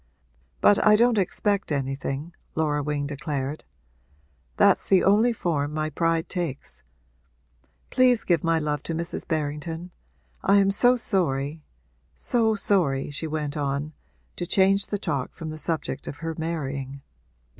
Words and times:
But 0.61 0.83
I 0.83 0.95
don't 0.95 1.19
expect 1.19 1.71
anything,' 1.71 2.33
Laura 2.55 2.81
Wing 2.81 3.05
declared. 3.05 3.63
'That's 4.57 4.87
the 4.89 5.03
only 5.03 5.31
form 5.31 5.75
my 5.75 5.91
pride 5.91 6.27
takes. 6.27 6.81
Please 7.91 8.23
give 8.23 8.43
my 8.43 8.57
love 8.57 8.81
to 8.89 8.95
Mrs. 8.95 9.27
Berrington. 9.27 9.91
I 10.41 10.57
am 10.57 10.71
so 10.71 10.95
sorry 10.95 11.61
so 12.15 12.55
sorry,' 12.55 13.11
she 13.11 13.27
went 13.27 13.55
on, 13.55 13.93
to 14.37 14.47
change 14.47 14.87
the 14.87 14.97
talk 14.97 15.35
from 15.35 15.49
the 15.51 15.59
subject 15.59 16.07
of 16.07 16.17
her 16.25 16.33
marrying. 16.35 17.03